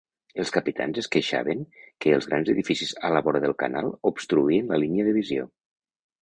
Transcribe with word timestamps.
Els 0.43 0.51
capitans 0.53 0.99
es 1.01 1.09
queixaven 1.15 1.61
que 2.05 2.13
els 2.19 2.29
grans 2.31 2.49
edificis 2.53 2.95
a 3.11 3.13
la 3.17 3.21
vora 3.29 3.43
del 3.45 3.53
canal 3.61 3.91
obstruïen 4.13 4.75
la 4.75 4.81
línia 4.87 5.07
de 5.11 5.15
visió. 5.21 5.47